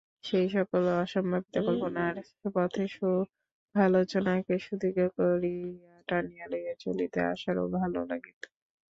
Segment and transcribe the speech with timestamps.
[0.23, 2.15] সেই-সকল অসম্ভাবিত কল্পনার
[2.55, 8.41] পথে সুখালোচনাকে সুদীর্ঘ করিয়া টানিয়া লইয়া চলিতে আশারও ভালো লাগিত।